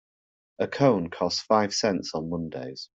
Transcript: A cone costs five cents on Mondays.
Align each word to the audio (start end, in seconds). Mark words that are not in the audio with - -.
A 0.57 0.67
cone 0.67 1.11
costs 1.11 1.43
five 1.43 1.75
cents 1.75 2.15
on 2.15 2.31
Mondays. 2.31 2.89